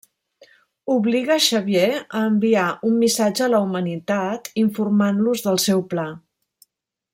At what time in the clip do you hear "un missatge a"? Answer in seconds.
2.89-3.51